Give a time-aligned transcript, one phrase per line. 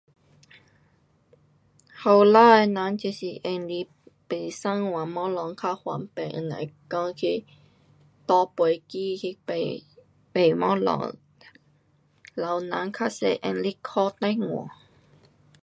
[0.03, 0.07] 年
[2.03, 3.87] 轻的人就是用来
[4.31, 6.57] 买上网东西较方便，若
[6.89, 7.45] 讲去
[8.25, 9.55] 搭飞机去买，
[10.33, 11.17] 买东西，
[12.33, 14.75] 老人较多是用来打电话。